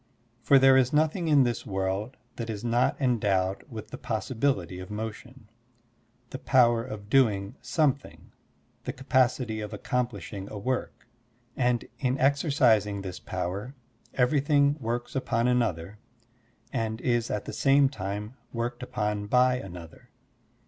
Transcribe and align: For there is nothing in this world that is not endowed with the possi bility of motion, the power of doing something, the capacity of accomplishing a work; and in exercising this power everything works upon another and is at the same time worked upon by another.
For 0.41 0.57
there 0.57 0.77
is 0.77 0.91
nothing 0.91 1.27
in 1.27 1.43
this 1.43 1.63
world 1.63 2.17
that 2.37 2.49
is 2.49 2.63
not 2.63 2.99
endowed 2.99 3.63
with 3.69 3.89
the 3.91 3.99
possi 3.99 4.33
bility 4.35 4.81
of 4.81 4.89
motion, 4.89 5.47
the 6.31 6.39
power 6.39 6.83
of 6.83 7.07
doing 7.07 7.55
something, 7.61 8.31
the 8.85 8.93
capacity 8.93 9.61
of 9.61 9.75
accomplishing 9.75 10.49
a 10.49 10.57
work; 10.57 11.07
and 11.55 11.85
in 11.99 12.17
exercising 12.17 13.03
this 13.03 13.19
power 13.19 13.75
everything 14.15 14.75
works 14.79 15.15
upon 15.15 15.47
another 15.47 15.99
and 16.73 16.99
is 16.99 17.29
at 17.29 17.45
the 17.45 17.53
same 17.53 17.87
time 17.87 18.33
worked 18.51 18.81
upon 18.81 19.27
by 19.27 19.57
another. 19.57 20.09